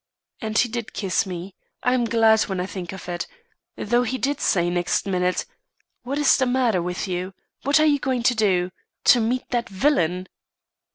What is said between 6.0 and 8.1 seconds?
'What is the matter with you? What are you